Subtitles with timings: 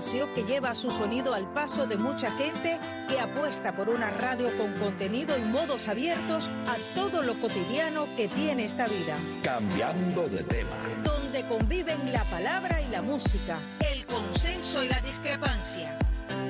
[0.00, 4.56] espacio que lleva su sonido al paso de mucha gente que apuesta por una radio
[4.56, 9.18] con contenido y modos abiertos a todo lo cotidiano que tiene esta vida.
[9.44, 10.76] Cambiando de tema.
[11.04, 13.58] Donde conviven la palabra y la música,
[13.92, 15.98] el consenso y la discrepancia.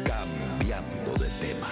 [0.04, 1.68] Cambiando de tema.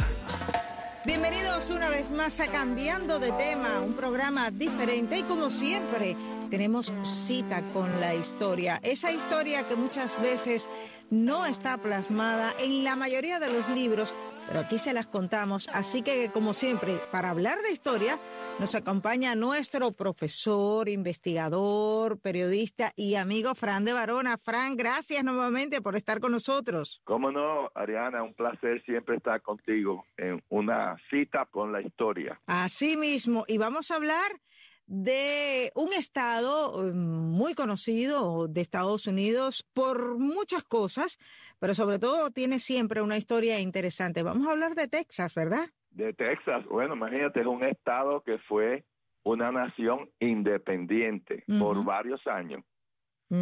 [1.05, 6.17] Bienvenidos una vez más a Cambiando de tema, un programa diferente y como siempre
[6.51, 8.81] tenemos cita con la historia.
[8.83, 10.69] Esa historia que muchas veces
[11.11, 14.13] no está plasmada en la mayoría de los libros,
[14.47, 15.69] pero aquí se las contamos.
[15.73, 18.19] Así que, como siempre, para hablar de historia,
[18.59, 24.39] nos acompaña nuestro profesor, investigador, periodista y amigo Fran de Barona.
[24.39, 27.03] Fran, gracias nuevamente por estar con nosotros.
[27.05, 32.41] Cómo no, Ariana, un placer siempre estar contigo en una cita con la historia.
[32.47, 34.41] Así mismo, y vamos a hablar
[34.89, 41.19] de un estado eh, muy conocido de Estados Unidos por muchas cosas,
[41.61, 44.23] pero sobre todo tiene siempre una historia interesante.
[44.23, 45.67] Vamos a hablar de Texas, ¿verdad?
[45.91, 48.85] De Texas, bueno, imagínate, es un estado que fue
[49.25, 52.65] una nación independiente por varios años,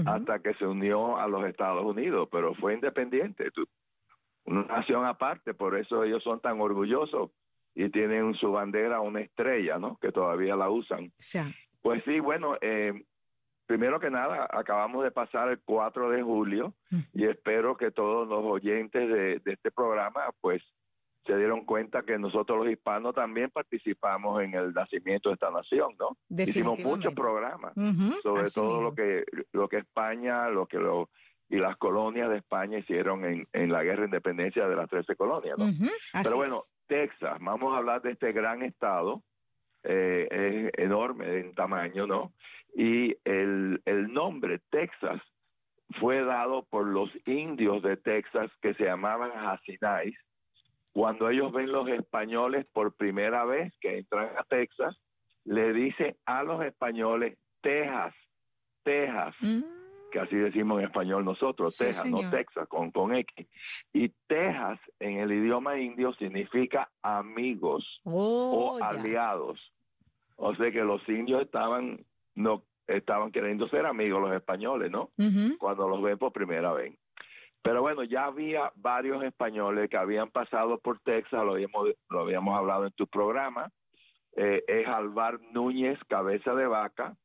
[0.04, 3.50] hasta que se unió a los Estados Unidos, pero fue independiente,
[4.44, 7.30] una nación aparte, por eso ellos son tan orgullosos
[7.76, 9.98] y tienen su bandera una estrella, ¿no?
[10.00, 11.12] Que todavía la usan.
[11.18, 11.38] Sí.
[11.82, 13.04] Pues sí, bueno, eh,
[13.66, 16.72] primero que nada, acabamos de pasar el 4 de julio
[17.12, 20.62] y espero que todos los oyentes de, este programa, pues,
[21.26, 25.94] se dieron cuenta que nosotros los hispanos también participamos en el nacimiento de esta nación,
[25.98, 26.16] ¿no?
[26.42, 27.74] Hicimos muchos programas,
[28.22, 31.10] sobre todo lo que lo que España, lo que lo
[31.48, 35.14] y las colonias de España hicieron en, en la guerra de independencia de las 13
[35.16, 35.56] colonias.
[35.56, 35.66] ¿no?
[36.22, 39.22] Pero bueno, Texas, vamos a hablar de este gran estado,
[39.84, 42.32] eh, es enorme en tamaño, ¿no?
[42.74, 45.22] Y el, el nombre Texas
[46.00, 50.16] fue dado por los indios de Texas que se llamaban Hasinais.
[50.92, 54.96] Cuando ellos ven los españoles por primera vez que entran a Texas,
[55.44, 58.14] le dicen a los españoles Texas,
[58.82, 59.34] Texas.
[59.40, 59.75] Mm
[60.16, 63.46] que así decimos en español nosotros, Texas, no Texas, con, con X.
[63.92, 69.60] Y Texas en el idioma indio significa amigos oh, o aliados.
[70.36, 72.02] O sea que los indios estaban,
[72.34, 75.10] no, estaban queriendo ser amigos los españoles, ¿no?
[75.58, 76.94] Cuando los ven por primera vez.
[77.60, 82.56] Pero bueno, ya había varios españoles que habían pasado por Texas, lo habíamos, lo habíamos
[82.56, 83.70] hablado en tu programa.
[84.34, 87.16] Eh, es Alvar Núñez, cabeza de vaca,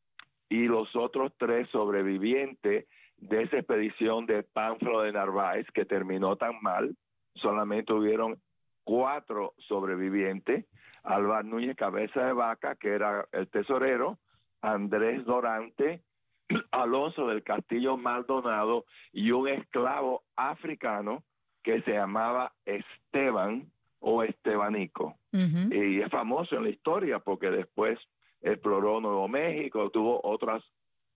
[0.52, 2.86] y los otros tres sobrevivientes
[3.16, 6.94] de esa expedición de Pánfilo de Narváez que terminó tan mal,
[7.36, 8.38] solamente hubieron
[8.84, 10.66] cuatro sobrevivientes,
[11.04, 14.20] Álvaro Núñez Cabeza de Vaca, que era el tesorero,
[14.62, 16.04] Andrés Dorante,
[16.72, 21.24] Alonso del Castillo Maldonado y un esclavo africano
[21.64, 25.16] que se llamaba Esteban o Estebanico.
[25.32, 27.98] Y es famoso en la historia porque después
[28.42, 30.64] exploró Nuevo México, tuvo otras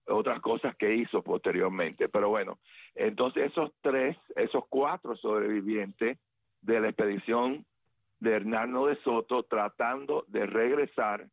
[0.08, 2.08] otras cosas que hizo posteriormente.
[2.08, 2.58] Pero bueno,
[2.94, 6.18] entonces esos tres, esos cuatro sobrevivientes
[6.62, 7.64] de la expedición
[8.20, 11.26] de Hernando de Soto tratando de regresar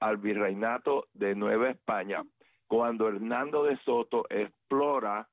[0.00, 2.24] al virreinato de Nueva España,
[2.66, 5.28] cuando Hernando de Soto explora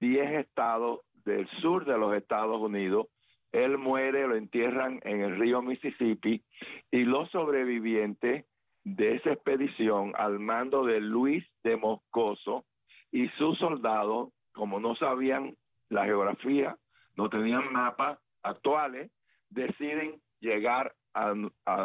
[0.00, 3.06] 10 estados del sur de los Estados Unidos,
[3.52, 6.42] él muere, lo entierran en el río Mississippi
[6.90, 8.44] y los sobrevivientes
[8.84, 12.64] de esa expedición al mando de Luis de Moscoso
[13.10, 15.56] y sus soldados, como no sabían
[15.88, 16.76] la geografía,
[17.16, 19.10] no tenían mapas actuales,
[19.48, 21.32] deciden llegar a,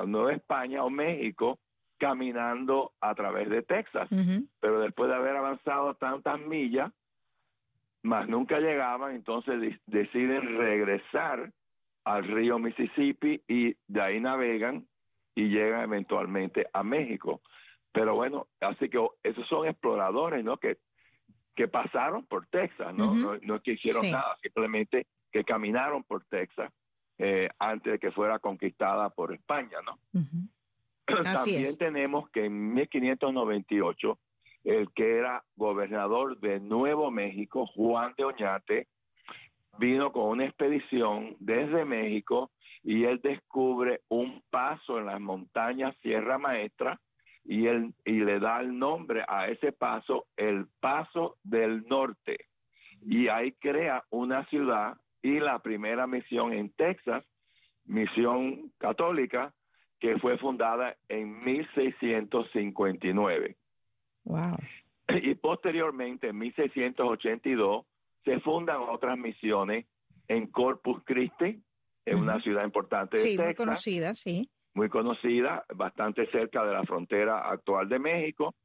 [0.05, 1.59] Nueva España o México
[1.97, 4.09] caminando a través de Texas.
[4.59, 6.91] Pero después de haber avanzado tantas millas,
[8.01, 11.51] más nunca llegaban, entonces deciden regresar
[12.05, 14.87] al río Mississippi y de ahí navegan
[15.35, 17.41] y llegan eventualmente a México.
[17.91, 20.57] Pero bueno, así que esos son exploradores, ¿no?
[20.57, 20.77] Que,
[21.55, 23.13] que pasaron por Texas, ¿no?
[23.15, 26.71] no, es que hicieron nada, simplemente que caminaron por Texas
[27.17, 29.99] eh, antes de que fuera conquistada por España, ¿no?
[31.23, 34.19] También tenemos que en 1598
[34.63, 38.87] el que era gobernador de Nuevo México, Juan de Oñate,
[39.77, 42.51] vino con una expedición desde México
[42.83, 46.99] y él descubre un paso en las montañas Sierra Maestra
[47.43, 52.49] y él y le da el nombre a ese paso el Paso del Norte
[53.01, 57.23] y ahí crea una ciudad y la primera misión en Texas,
[57.85, 59.53] misión católica
[59.99, 63.57] que fue fundada en 1659.
[64.23, 64.55] Wow.
[65.21, 67.85] Y posteriormente en 1682
[68.23, 69.85] se fundan otras misiones
[70.27, 71.61] en Corpus Christi,
[72.05, 73.45] en una ciudad importante de sí, Texas.
[73.45, 74.49] muy conocida, sí.
[74.73, 78.55] Muy conocida, bastante cerca de la frontera actual de México,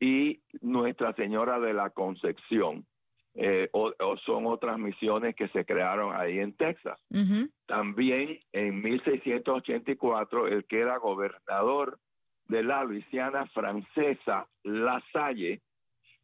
[0.00, 2.86] y Nuestra Señora de la Concepción.
[3.34, 3.92] Eh, o,
[4.24, 6.98] son otras misiones que se crearon ahí en Texas.
[7.66, 12.00] También en 1684, el que era gobernador
[12.48, 15.60] de la Luisiana francesa, La Salle,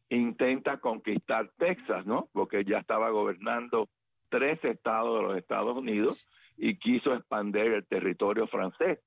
[0.09, 2.27] intenta conquistar Texas, ¿no?
[2.33, 3.87] Porque ya estaba gobernando
[4.29, 6.27] tres estados de los Estados Unidos
[6.57, 8.99] y quiso expandir el territorio francés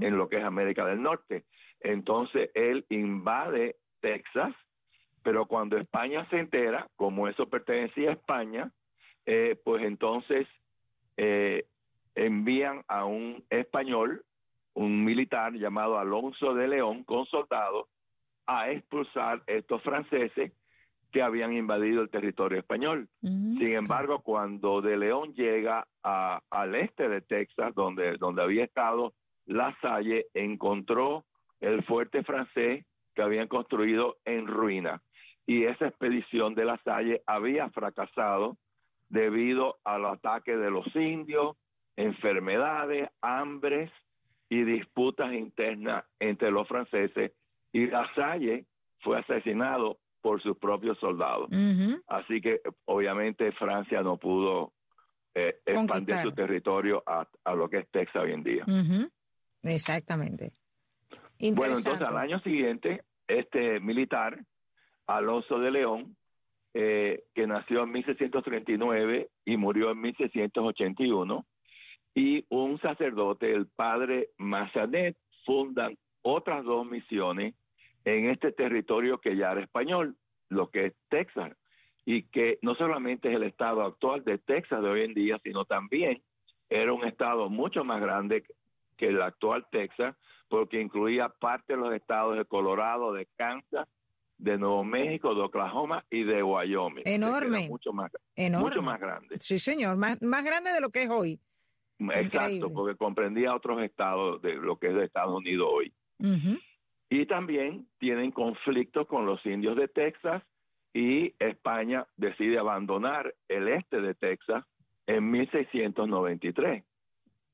[0.00, 1.44] en lo que es América del Norte.
[1.80, 4.54] Entonces él invade Texas,
[5.22, 8.70] pero cuando España se entera, como eso pertenecía a España,
[9.26, 10.46] eh, pues entonces
[11.16, 11.66] eh,
[12.14, 14.24] envían a un español,
[14.74, 17.86] un militar llamado Alonso de León, con soldados,
[18.46, 20.52] a expulsar estos franceses
[21.10, 23.08] que habían invadido el territorio español.
[23.22, 29.12] Mm, Sin embargo, cuando de León llega al este de Texas, donde, donde había estado
[29.46, 31.24] La Salle, encontró
[31.60, 32.84] el fuerte francés
[33.14, 35.02] que habían construido en ruina.
[35.46, 38.56] Y esa expedición de La Salle había fracasado
[39.08, 41.56] debido al ataque de los indios,
[41.96, 43.90] enfermedades, hambres
[44.48, 47.32] y disputas internas entre los franceses.
[47.72, 48.64] Y La Salle
[49.00, 51.48] fue asesinado por sus propios soldados.
[52.06, 54.72] Así que obviamente Francia no pudo
[55.34, 58.64] eh, expandir su territorio a, lo que es Texas hoy en día.
[59.62, 60.52] Exactamente.
[61.54, 64.38] Bueno, entonces al año siguiente, este militar,
[65.06, 66.16] Alonso de León,
[66.74, 71.46] eh, que nació en 1639 y murió en 1681,
[72.14, 77.54] y un sacerdote, el padre Massanet, fundan otras dos misiones
[78.04, 80.16] en este territorio que ya era español,
[80.48, 81.52] lo que es Texas,
[82.04, 85.64] y que no solamente es el estado actual de Texas de hoy en día, sino
[85.64, 86.22] también
[86.68, 88.44] era un estado mucho más grande
[88.96, 90.16] que el actual Texas,
[90.48, 93.86] porque incluía parte de los estados de Colorado, de Kansas,
[94.38, 97.04] de Nuevo México, de Oklahoma y de Wyoming.
[97.06, 97.68] Enorme.
[97.68, 98.68] Mucho más, Enorme.
[98.68, 99.36] mucho más grande.
[99.38, 101.38] Sí, señor, más, más grande de lo que es hoy.
[101.98, 105.92] Exacto, porque comprendía otros estados de lo que es de Estados Unidos hoy.
[107.10, 110.44] Y también tienen conflictos con los indios de Texas
[110.94, 114.64] y España decide abandonar el este de Texas
[115.06, 116.84] en 1693.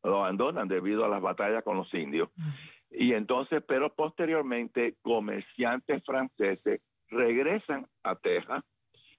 [0.05, 2.29] Lo abandonan debido a las batallas con los indios.
[2.91, 8.63] Y entonces, pero posteriormente, comerciantes franceses regresan a Texas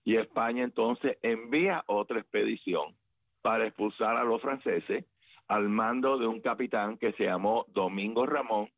[0.03, 2.95] y España entonces envía otra expedición
[3.41, 5.05] para expulsar a los franceses
[5.47, 8.69] al mando de un capitán que se llamó Domingo Ramón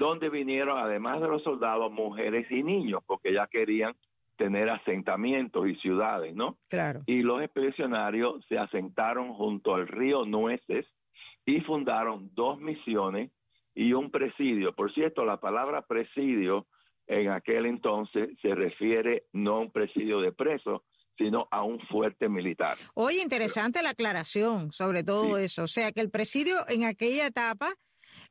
[0.00, 3.94] donde vinieron, además de los soldados, mujeres y niños, porque ya querían
[4.38, 6.56] tener asentamientos y ciudades, ¿no?
[6.70, 7.02] Claro.
[7.04, 10.86] Y los expedicionarios se asentaron junto al río Nueces
[11.44, 13.30] y fundaron dos misiones
[13.74, 14.74] y un presidio.
[14.74, 16.66] Por cierto, la palabra presidio
[17.06, 20.80] en aquel entonces se refiere no a un presidio de presos,
[21.18, 22.78] sino a un fuerte militar.
[22.94, 25.64] Oye, interesante la aclaración sobre todo eso.
[25.64, 27.74] O sea, que el presidio en aquella etapa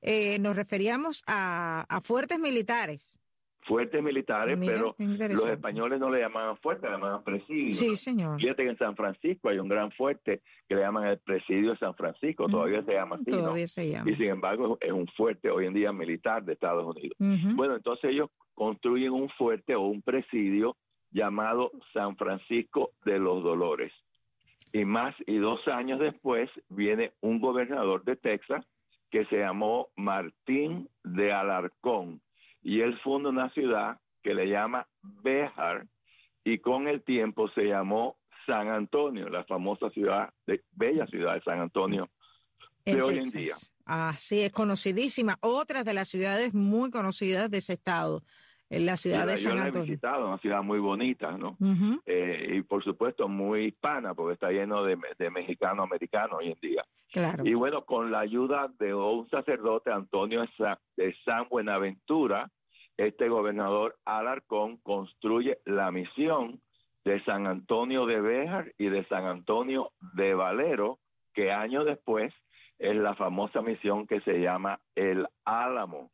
[0.01, 3.19] eh, nos referíamos a, fuertes militares.
[3.61, 7.73] Fuertes militares, pero los españoles no le llamaban fuerte, le llamaban presidio.
[7.73, 8.39] Sí, señor.
[8.39, 11.77] Fíjate que en San Francisco hay un gran fuerte que le llaman el presidio de
[11.77, 13.25] San Francisco, todavía se llama así.
[13.25, 14.09] Todavía se llama.
[14.09, 17.15] Y sin embargo es un fuerte hoy en día militar de Estados Unidos.
[17.19, 20.75] Bueno, entonces ellos construyen un fuerte o un presidio
[21.11, 23.93] llamado San Francisco de los Dolores.
[24.71, 28.65] Y más y dos años después viene un gobernador de Texas
[29.09, 32.21] que se llamó Martín de Alarcón
[32.61, 35.87] y él funda una ciudad que le llama Béjar
[36.43, 41.41] y con el tiempo se llamó San Antonio, la famosa ciudad, de, bella ciudad de
[41.41, 42.09] San Antonio
[42.85, 43.55] de hoy en día.
[43.85, 45.37] Así es, conocidísima.
[45.41, 48.23] Otras de las ciudades muy conocidas de ese estado
[48.69, 49.71] en la ciudad de San Antonio.
[49.71, 51.57] Yo la he visitado, una ciudad muy bonita, ¿no?
[52.05, 56.59] Eh, y por supuesto muy hispana, porque está lleno de, de mexicanos americanos hoy en
[56.61, 56.85] día.
[57.11, 57.43] Claro.
[57.45, 60.45] Y bueno, con la ayuda de un sacerdote, Antonio
[60.95, 62.49] de San Buenaventura,
[62.97, 66.59] este gobernador Alarcón construye la misión
[67.05, 70.99] de San Antonio de Béjar y de San Antonio de Valero,
[71.33, 72.33] que años después
[72.77, 76.11] es la famosa misión que se llama el Álamo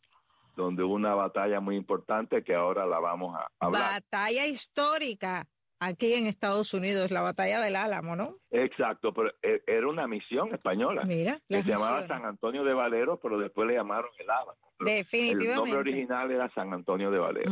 [0.56, 4.02] donde hubo una batalla muy importante que ahora la vamos a hablar.
[4.02, 5.48] Batalla histórica
[5.80, 8.38] aquí en Estados Unidos, la batalla del Álamo, ¿no?
[8.52, 11.04] Exacto, pero e, era una misión española.
[11.06, 14.58] Mira, que se llamaba San Antonio de Valero, pero después le llamaron el Álamo.
[14.80, 15.50] Definitivamente.
[15.50, 17.52] El nombre original era San Antonio de Valero.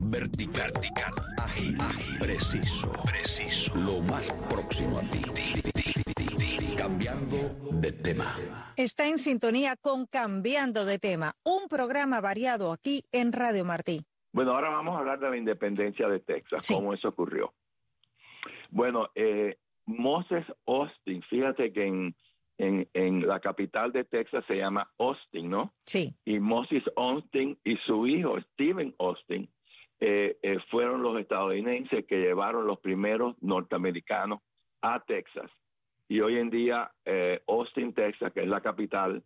[0.00, 5.22] Vertical, Vertical, ágil, ágil, preciso, preciso, lo más próximo a ti.
[5.34, 5.87] Berti,
[6.76, 7.36] cambiando
[7.72, 8.36] de tema.
[8.76, 14.04] Está en sintonía con Cambiando de tema, un programa variado aquí en Radio Martí.
[14.32, 17.52] Bueno, ahora vamos a hablar de la independencia de Texas, cómo eso ocurrió.
[18.70, 22.14] Bueno, eh, Moses Austin, fíjate que en,
[22.58, 25.72] en, en, la capital de Texas se llama Austin, ¿no?
[25.86, 26.14] Sí.
[26.24, 29.48] Y Moses Austin y su hijo Stephen Austin
[30.00, 34.40] eh, eh, fueron los estadounidenses que llevaron los primeros norteamericanos
[34.82, 35.50] a Texas.
[36.08, 39.22] Y hoy en día eh, Austin, Texas, que es la capital,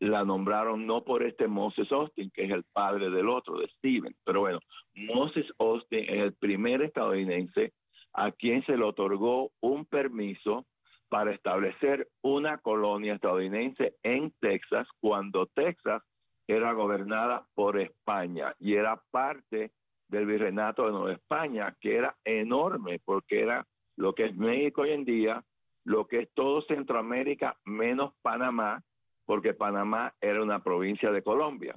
[0.00, 4.14] la nombraron no por este Moses Austin, que es el padre del otro, de Stephen,
[4.24, 4.60] pero bueno,
[4.94, 7.72] Moses Austin es el primer estadounidense
[8.12, 10.66] a quien se le otorgó un permiso
[11.08, 16.02] para establecer una colonia estadounidense en Texas cuando Texas
[16.46, 19.72] era gobernada por España y era parte
[20.08, 23.66] del virreinato de Nueva España, que era enorme porque era
[23.96, 25.44] lo que es México hoy en día,
[25.88, 28.84] lo que es todo Centroamérica menos Panamá,
[29.24, 31.72] porque Panamá era una provincia de Colombia.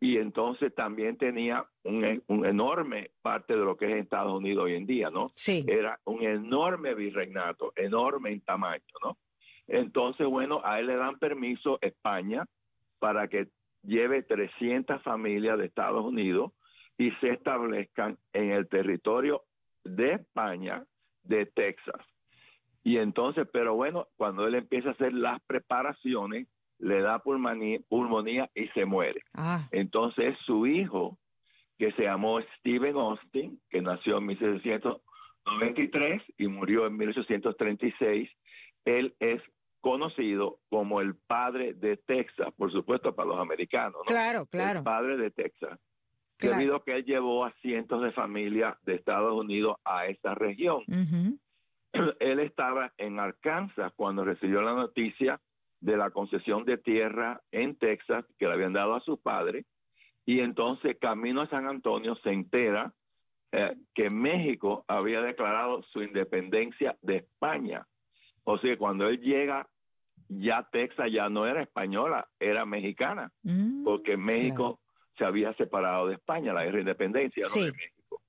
[0.00, 4.74] Y entonces también tenía un, un, enorme parte de lo que es Estados Unidos hoy
[4.74, 5.32] en día, ¿no?
[5.34, 5.64] Sí.
[5.66, 9.16] Era un enorme virreinato, enorme en tamaño, ¿no?
[9.66, 12.44] Entonces, bueno, a él le dan permiso España
[12.98, 13.48] para que
[13.82, 16.52] lleve 300 familias de Estados Unidos
[16.98, 19.42] y se establezcan en el territorio
[19.84, 20.84] de España,
[21.22, 22.00] de Texas.
[22.84, 26.46] Y entonces, pero bueno, cuando él empieza a hacer las preparaciones,
[26.78, 29.22] le da pulmonía, pulmonía y se muere.
[29.34, 29.68] Ah.
[29.72, 31.18] Entonces, su hijo,
[31.78, 38.30] que se llamó Stephen Austin, que nació en 1793 y murió en 1836,
[38.84, 39.42] él es
[39.80, 44.04] conocido como el padre de Texas, por supuesto para los americanos, ¿no?
[44.04, 44.80] Claro, claro.
[44.80, 45.78] El padre de Texas.
[46.36, 46.56] Claro.
[46.56, 50.82] Debido a que él llevó a cientos de familias de Estados Unidos a esa región.
[52.20, 55.40] Él estaba en Arkansas cuando recibió la noticia
[55.80, 59.64] de la concesión de tierra en Texas que le habían dado a su padre
[60.26, 62.92] y entonces camino a San Antonio se entera
[63.50, 67.86] eh, que México había declarado su independencia de España.
[68.44, 69.66] O sea, cuando él llega,
[70.28, 74.80] ya Texas ya no era española, era mexicana, Mm, porque México
[75.16, 77.48] se había separado de España, la guerra de independencia ¿no?
[77.48, 77.64] Sí.
[77.64, 78.22] de México.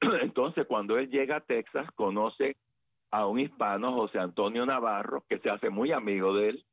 [0.22, 2.56] Entonces, cuando él llega a Texas, conoce
[3.10, 6.64] a un hispano, José Antonio Navarro, que se hace muy amigo de él,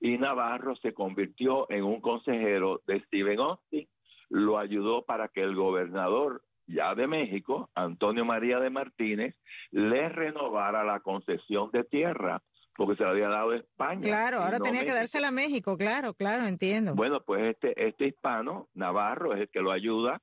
[0.00, 3.88] y Navarro se convirtió en un consejero de Stephen Austin,
[4.28, 9.34] lo ayudó para que el gobernador ya de México, Antonio María de Martínez,
[9.70, 12.42] le renovara la concesión de tierra,
[12.74, 14.02] porque se la había dado España.
[14.02, 16.94] Claro, ahora no tenía que dársela a México, claro, claro, entiendo.
[16.94, 20.20] Bueno, pues este, este hispano, Navarro, es el que lo ayuda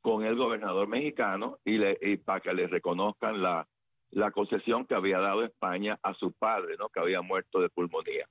[0.00, 3.66] con el gobernador mexicano y, le, y para que le reconozcan la,
[4.14, 6.88] la concesión que había dado España a su padre, ¿no?
[6.88, 8.26] que había muerto de pulmonía.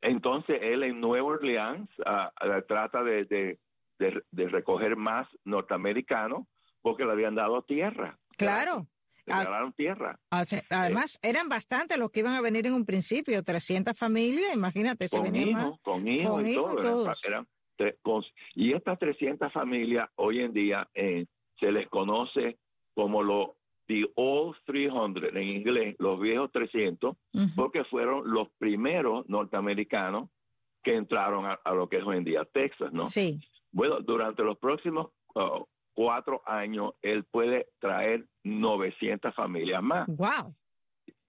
[0.00, 3.58] Entonces él en Nueva Orleans ah, ah, trata de, de,
[3.98, 6.46] de- de recoger más norteamericanos
[6.80, 8.18] porque le habían dado tierra.
[8.36, 8.86] Claro.
[9.26, 9.38] Le Ah.
[9.40, 10.18] regalaron tierra.
[10.44, 15.06] Sea, Además, eran bastantes los que iban a venir en un principio, 300 familias, imagínate,
[15.08, 15.64] se con venían más.
[15.66, 16.80] hijos, con hijos con y hijos y todo.
[16.80, 17.24] eran- todos.
[17.26, 17.46] eran
[17.78, 18.24] tre- con-
[18.54, 21.26] y estas 300 familias hoy en día eh,
[21.60, 22.56] se les conoce
[22.94, 23.50] como los
[23.90, 27.46] the old 300 en inglés, los viejos 300, Ujú.
[27.56, 30.28] porque fueron los primeros norteamericanos
[30.84, 33.04] que entraron a, a lo que es hoy en día Texas, ¿no?
[33.06, 33.40] Sí,
[33.72, 40.06] Bueno, durante los próximos uh, cuatro años, él puede traer 900 familias más.
[40.06, 40.54] wow.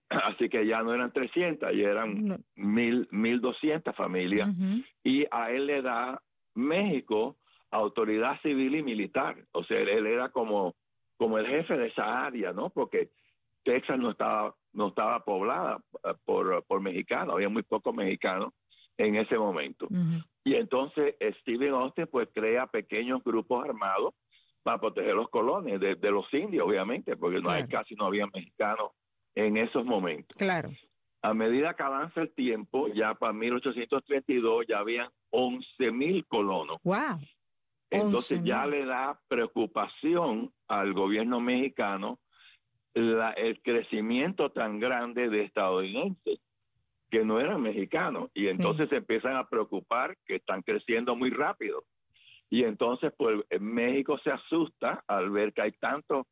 [0.09, 2.37] Así que ya no eran 300, ya eran No.
[2.55, 4.49] mil, 1200 familias.
[5.03, 6.21] Y a él le da
[6.53, 7.37] México
[7.71, 9.37] autoridad civil y militar.
[9.53, 10.75] O sea, él era como,
[11.21, 12.71] como el jefe de esa área, ¿no?
[12.71, 13.11] Porque
[13.63, 18.55] Texas no estaba, no estaba poblada eh, por, por mexicanos, había muy pocos mexicanos
[18.97, 19.87] en ese momento.
[20.43, 24.15] Y entonces eh, Stephen Austin pues crea pequeños grupos armados
[24.63, 28.25] para proteger los colones de, de los indios, obviamente, porque no hay casi no había
[28.25, 28.89] mexicanos
[29.35, 30.35] en esos momentos.
[30.39, 30.71] Claro.
[31.21, 36.79] A medida que avanza el tiempo, ya para 1832 ya habían 11 mil colonos.
[36.83, 37.19] Wow.
[37.91, 38.45] Entonces 11.000.
[38.45, 42.19] ya le da preocupación al gobierno mexicano
[42.93, 46.39] la- el crecimiento tan grande de estadounidenses
[47.09, 51.83] que no eran mexicanos y entonces se empiezan a preocupar que están creciendo muy rápido.
[52.49, 56.25] Y entonces pues México se asusta al ver que hay tantos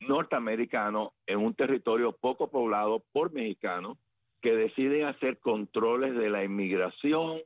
[0.00, 3.96] norteamericanos en un territorio poco poblado por mexicanos
[4.42, 7.40] que deciden hacer controles de la inmigración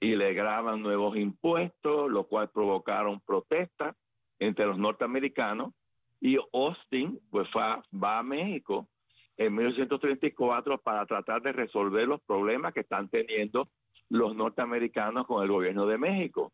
[0.00, 3.96] y le graban nuevos impuestos, lo cual provocaron protestas
[4.38, 5.72] entre los norteamericanos
[6.20, 8.88] y Austin pues va, va a México
[9.36, 13.68] en 1834 para tratar de resolver los problemas que están teniendo
[14.08, 16.52] los norteamericanos con el gobierno de México.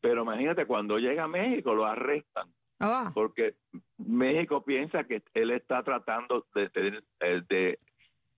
[0.00, 2.48] Pero imagínate, cuando llega a México lo arrestan.
[2.80, 3.10] Ah.
[3.14, 3.54] Porque
[3.96, 7.78] México piensa que él está tratando de tener, eh, de,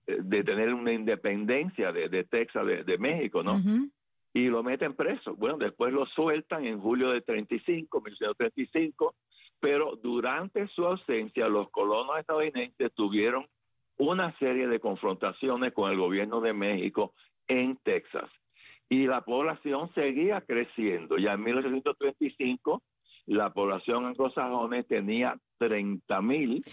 [0.07, 3.61] de tener una independencia de, Texas, de, México, ¿no?
[4.32, 5.35] Y lo meten preso.
[5.35, 9.14] Bueno, después lo sueltan en julio de 35, 1935,
[9.61, 13.47] pero durante su ausencia los colonos estadounidenses tuvieron
[13.97, 17.14] una serie de confrontaciones con el gobierno de México
[17.49, 18.30] en Texas.
[18.88, 21.18] Y la población seguía creciendo.
[21.18, 22.82] Ya en 1835
[23.26, 26.64] la población anglosajona tenía 30 mil,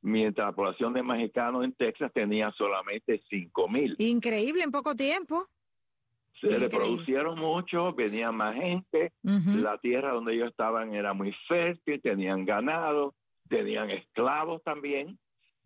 [0.00, 3.96] mientras la población de mexicanos en Texas tenía solamente 5 mil.
[3.98, 5.48] Increíble en poco tiempo.
[6.40, 12.44] Se reproducieron mucho, venía más gente, la tierra donde ellos estaban era muy fértil, tenían
[12.44, 13.14] ganado,
[13.48, 15.18] tenían esclavos también,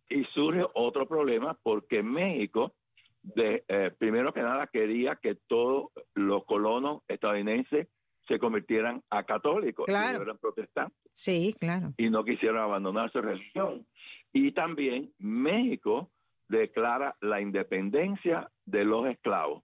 [0.08, 2.74] y surge otro problema porque México,
[3.22, 7.88] de, eh, primero que nada, quería que todos los colonos estadounidenses
[8.26, 10.22] se convirtieran a católicos, claro.
[10.22, 10.98] eran protestantes.
[11.14, 11.94] Sí, claro.
[11.96, 13.86] Y no quisieron abandonar su religión.
[14.32, 16.10] Y también México
[16.48, 19.62] declara la independencia de los esclavos.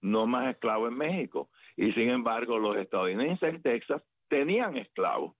[0.00, 1.50] No más esclavos en México.
[1.76, 5.34] Y sin embargo, los estadounidenses en Texas tenían esclavos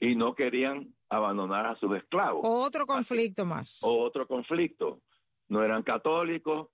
[0.00, 2.42] y no querían abandonar a sus esclavos.
[2.44, 3.80] Otro conflicto más.
[3.82, 5.00] Otro conflicto.
[5.48, 6.68] No eran católicos,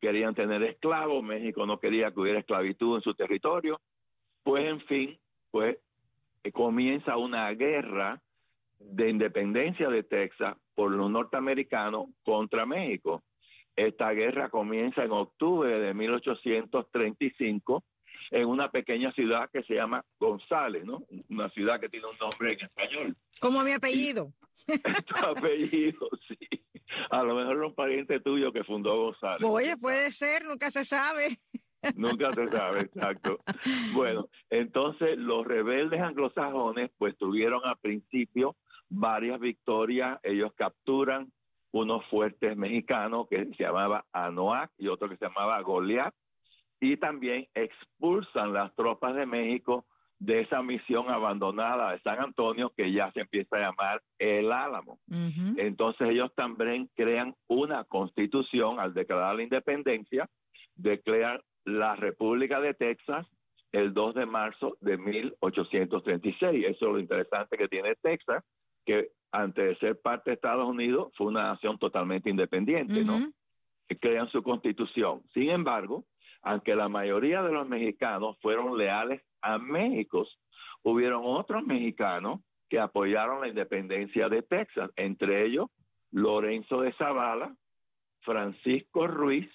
[0.00, 3.80] querían tener esclavos, México no quería que hubiera esclavitud en su territorio.
[4.42, 5.18] Pues en fin,
[5.50, 5.78] pues
[6.42, 8.20] eh, comienza una guerra
[8.78, 13.22] de independencia de Texas por los norteamericanos contra México.
[13.78, 17.84] Esta guerra comienza en octubre de 1835
[18.32, 21.04] en una pequeña ciudad que se llama González, ¿no?
[21.30, 23.16] Una ciudad que tiene un nombre en español.
[23.40, 24.32] Como mi apellido.
[24.66, 26.36] tu apellido, sí.
[27.10, 29.48] A lo mejor era un pariente tuyo que fundó González.
[29.48, 31.38] Oye, puede ser, nunca se sabe.
[31.94, 33.38] Nunca se sabe, exacto.
[33.92, 38.56] Bueno, entonces los rebeldes anglosajones pues tuvieron al principio
[38.88, 41.30] varias victorias, ellos capturan
[41.72, 46.14] unos fuertes mexicanos que se llamaba Anoac y otro que se llamaba Goliat
[46.80, 49.84] y también expulsan las tropas de México
[50.18, 54.98] de esa misión abandonada de San Antonio que ya se empieza a llamar el Álamo.
[55.56, 60.28] Entonces ellos también crean una constitución al declarar la independencia,
[60.74, 63.26] declaran la República de Texas
[63.72, 66.64] el 2 de marzo de 1836.
[66.66, 68.42] Eso es lo interesante que tiene Texas,
[68.84, 73.30] que antes de ser parte de Estados Unidos fue una nación totalmente independiente, ¿no?
[74.00, 75.22] crean su constitución.
[75.32, 76.04] Sin embargo,
[76.42, 80.26] aunque la mayoría de los mexicanos fueron leales a México,
[80.82, 85.70] hubieron otros mexicanos que apoyaron la independencia de Texas, entre ellos
[86.10, 87.54] Lorenzo de Zavala,
[88.20, 89.48] Francisco Ruiz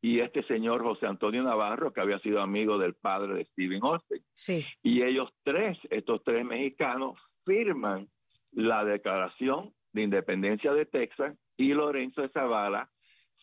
[0.00, 4.22] y este señor José Antonio Navarro, que había sido amigo del padre de Stephen Austin.
[4.32, 4.64] Sí.
[4.82, 8.08] Y ellos tres, estos tres mexicanos, firman
[8.52, 12.90] la declaración de independencia de Texas y Lorenzo de Zavala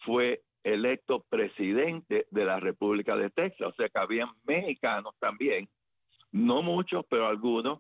[0.06, 3.68] fue electo presidente de la República de Texas.
[3.68, 5.70] O sea que habían mexicanos también,
[6.32, 7.80] no muchos, pero algunos,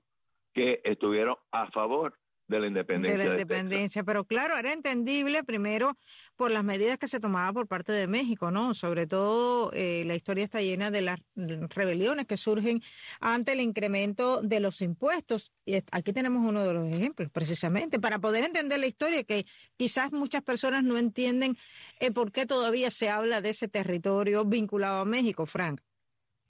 [0.54, 3.18] que estuvieron a favor de la independencia.
[3.18, 5.98] De la independencia, pero claro, era entendible primero
[6.36, 8.74] por las medidas que se tomaban por parte de México, ¿no?
[8.74, 12.82] Sobre todo eh, la historia está llena de las rebeliones que surgen
[13.20, 15.52] ante el incremento de los impuestos.
[15.66, 19.46] Y aquí tenemos uno de los ejemplos, precisamente, para poder entender la historia, que
[19.78, 21.56] quizás muchas personas no entienden
[22.00, 25.82] eh, por qué todavía se habla de ese territorio vinculado a México, Frank.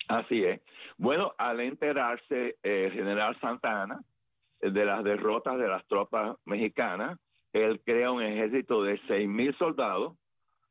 [0.08, 0.62] Así es.
[0.98, 4.02] Bueno, al enterarse eh, general Santa Ana,
[4.72, 7.18] de las derrotas de las tropas mexicanas,
[7.54, 10.18] él crea un ejército de seis mil soldados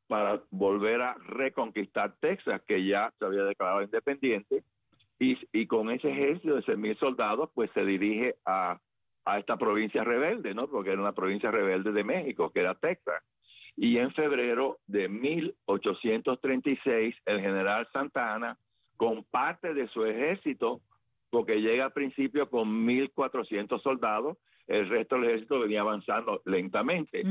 [0.07, 4.63] para volver a reconquistar Texas, que ya se había declarado independiente,
[5.19, 8.79] y, y con ese ejército de seis mil soldados, pues se dirige a,
[9.25, 10.69] a esta provincia rebelde, ¿no?
[10.69, 13.23] Porque era una provincia rebelde de México, que era Texas.
[13.77, 18.57] Y en febrero de 1836, el general Santa Ana,
[18.97, 20.81] con parte de su ejército,
[21.35, 27.25] porque llega al principio con 1.400 soldados, el resto del ejército venía avanzando lentamente.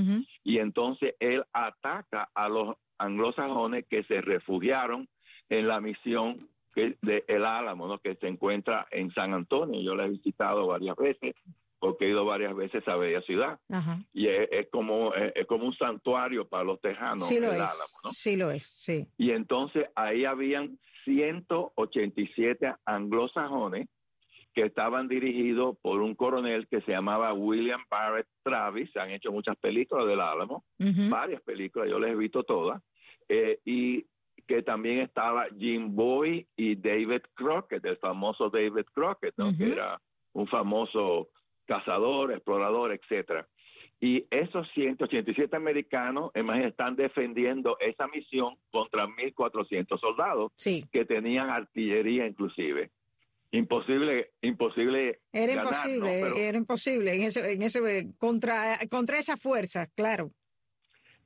[0.44, 5.08] Y entonces él ataca a los anglosajones que se refugiaron
[5.48, 8.00] en la misión de El Álamo, ¿no?
[8.00, 9.80] que se encuentra en San Antonio.
[9.82, 11.34] Yo la he visitado varias veces
[11.84, 13.60] porque he ido varias veces a Bella Ciudad.
[14.14, 17.74] Y es, como, es, como un santuario para los tejanos, sí el Álamo.
[18.06, 18.10] ¿no?
[18.10, 19.06] Sí lo es, sí.
[19.18, 23.90] Y entonces ahí habían 187 anglosajones
[24.54, 28.90] que estaban dirigidos por un coronel que se llamaba William Barrett Travis.
[28.94, 30.64] Se han hecho muchas películas del Álamo,
[31.10, 32.82] varias películas, yo les he visto todas.
[33.28, 34.06] Eh, y
[34.48, 40.00] que también estaba Jim Boy y David Crockett, el famoso David Crockett, que era
[40.32, 41.28] un famoso
[41.66, 43.48] cazador, explorador, etcétera.
[44.04, 50.52] Y esos 187 americanos, están defendiendo esa misión contra 1.400 soldados
[50.92, 52.92] que tenían artillería inclusive.
[53.52, 60.32] Imposible imposible era imposible era imposible en ese, en ese contra contra esa fuerza claro.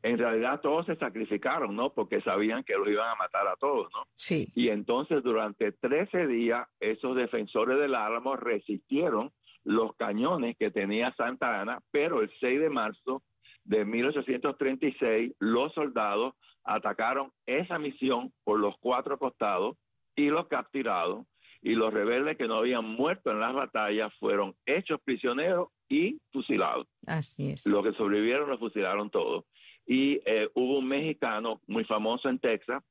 [0.03, 3.87] En realidad todos se sacrificaron no porque sabían que los iban a matar a todos
[3.91, 4.51] no sí.
[4.53, 9.31] Y entonces durante 13 días esos defensores del Álamo resistieron
[9.67, 13.21] los cañones que tenía Santa Ana pero el 6 de marzo
[13.65, 19.75] de 1836 los soldados atacaron esa misión por los cuatro costados
[20.15, 21.27] y los capturados
[21.61, 26.87] y los rebeldes que no habían muerto en las batallas fueron hechos prisioneros y fusilados.
[27.05, 27.65] Así es.
[27.65, 29.43] Los que sobrevivieron los fusilaron todos.
[29.85, 32.83] Y eh, hubo un mexicano muy famoso en Texas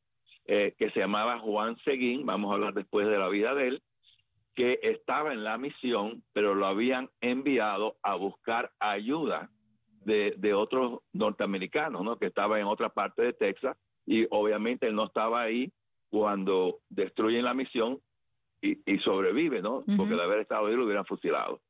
[0.46, 3.82] eh, que se llamaba Juan Seguín, vamos a hablar después de la vida de él,
[4.56, 9.50] que estaba en la misión, pero lo habían enviado a buscar ayuda
[10.04, 12.18] de, de otros norteamericanos, ¿no?
[12.18, 15.70] Que estaba en otra parte de Texas y obviamente él no estaba ahí
[16.08, 18.00] cuando destruyen la misión
[18.62, 19.84] y, sobrevive, ¿no?
[19.96, 21.60] Porque de haber estado ahí lo hubieran fusilado.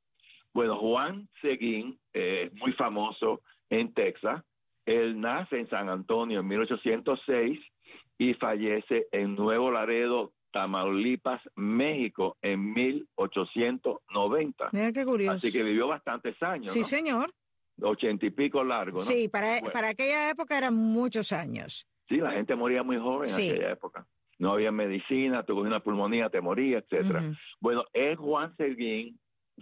[0.55, 4.43] Bueno, Juan Seguín, eh, muy famoso en Texas,
[4.87, 7.59] él nace en San Antonio en 1806
[8.19, 14.71] y fallece en Nuevo Laredo, Tamaulipas, México, en 1890.
[14.73, 15.37] Mira qué curioso.
[15.37, 16.73] Así que vivió bastantes años.
[16.73, 17.35] Sí, señor.
[17.83, 19.05] Ochenta y pico largo, ¿no?
[19.05, 21.87] Sí, para, para aquella época eran muchos años.
[22.09, 24.07] Sí, la gente moría muy joven en aquella época
[24.39, 27.35] no había medicina, tuvo una pulmonía, te moría, etcétera.
[27.59, 29.19] Bueno, el Juan Seguín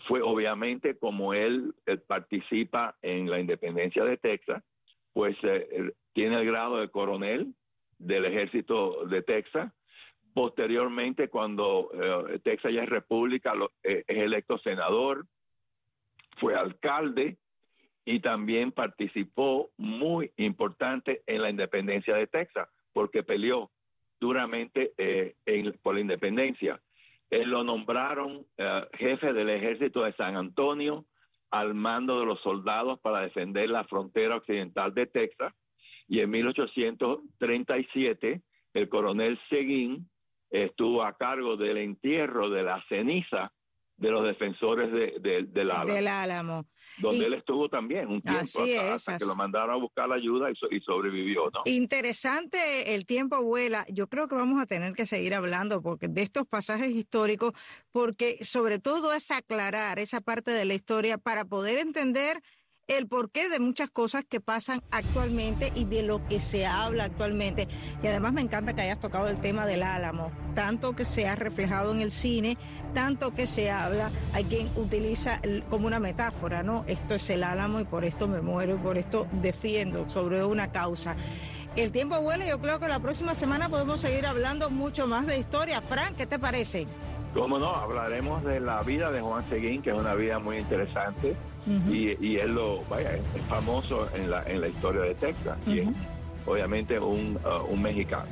[0.09, 1.73] fue obviamente como él,
[2.09, 4.65] participa en la independencia de Texas,
[5.13, 7.55] pues eh, tiene el grado de coronel
[7.99, 9.73] del ejército de Texas.
[10.35, 13.53] Posteriormente, cuando eh, Texas ya es república,
[13.85, 15.27] eh, es electo senador,
[16.39, 17.37] fue alcalde
[18.05, 23.71] y también participó muy importante en la independencia de Texas, porque peleó
[24.21, 25.37] duramente eh,
[25.83, 26.81] por la independencia.
[27.31, 28.47] Lo nombraron
[28.93, 31.05] jefe del ejército de San Antonio
[31.51, 35.53] al mando de los soldados para defender la frontera occidental de Texas
[36.07, 38.41] y en 1837
[38.75, 40.09] el coronel Seguín
[40.51, 43.53] estuvo a cargo del entierro de la ceniza
[43.97, 45.93] de los defensores de, del Álamo.
[45.93, 46.67] Del Álamo.
[46.99, 50.81] Donde él estuvo también un tiempo hasta, que lo mandaron a buscar la ayuda y,
[50.81, 51.63] sobrevivió, ¿no?
[51.65, 53.85] Interesante el tiempo vuela.
[53.89, 57.53] Yo creo que vamos a tener que seguir hablando porque de estos pasajes históricos,
[57.91, 62.41] porque sobre todo es aclarar esa parte de la historia para poder entender
[62.87, 67.69] el porqué de muchas cosas que pasan actualmente y de lo que se habla actualmente.
[68.03, 71.35] Y además me encanta que hayas tocado el tema del álamo, tanto que se ha
[71.35, 72.59] reflejado en el cine,
[72.93, 76.85] tanto que se habla, hay quien utiliza como una metáfora, ¿no?
[76.87, 80.71] Esto es el álamo y por esto me muero y por esto defiendo sobre una
[80.71, 81.17] causa.
[81.77, 85.27] El tiempo vuela y yo creo que la próxima semana podemos seguir hablando mucho más
[85.27, 85.81] de historia.
[85.81, 86.87] Frank, ¿qué te parece?
[87.35, 91.35] Cómo no, hablaremos de la vida de Juan Seguín, que es una vida muy interesante
[91.67, 95.81] y, y, él lo, vaya, es famoso en la, en la historia de Texas y
[95.81, 95.89] es
[96.47, 98.27] obviamente un, uh, un mexicano.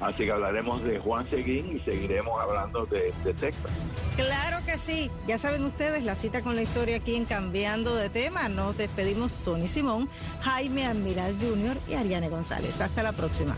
[0.00, 3.70] Así que hablaremos de Juan Seguín y seguiremos hablando de, de, Texas.
[4.16, 5.10] Claro que sí.
[5.26, 8.48] Ya saben ustedes, la cita con la historia aquí en Cambiando de Tema.
[8.48, 10.08] Nos despedimos Tony Simón,
[10.42, 11.78] Jaime Admiral Jr.
[11.88, 12.78] y Ariane González.
[12.80, 13.56] Hasta la próxima.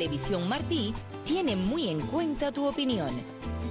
[0.00, 0.94] Televisión Martí
[1.26, 3.10] tiene muy en cuenta tu opinión.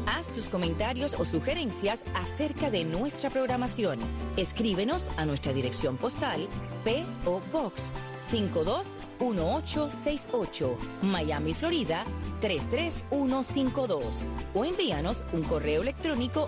[0.05, 3.97] Haz tus comentarios o sugerencias acerca de nuestra programación.
[4.37, 6.47] Escríbenos a nuestra dirección postal
[6.83, 7.41] P.O.
[7.51, 7.91] Box
[8.29, 12.05] 521868, Miami, Florida
[12.41, 14.05] 33152
[14.53, 16.37] o envíanos un correo electrónico